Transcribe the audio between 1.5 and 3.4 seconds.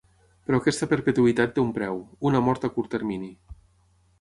té un preu: una mort a curt termini.